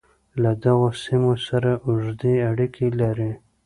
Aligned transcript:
له 0.41 0.51
دغو 0.63 0.89
سیمو 1.03 1.33
سره 1.47 1.71
اوږدې 1.87 2.33
اړیکې 2.49 2.87
لرلې. 2.99 3.31